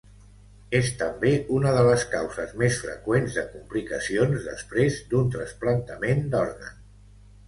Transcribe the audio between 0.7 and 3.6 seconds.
És també una de les causes més freqüents de